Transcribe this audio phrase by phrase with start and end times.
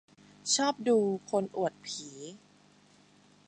[0.55, 0.97] ชอบดู
[1.29, 2.07] "คนอวดผี"